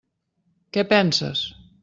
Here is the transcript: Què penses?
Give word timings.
Què 0.77 0.85
penses? 0.95 1.47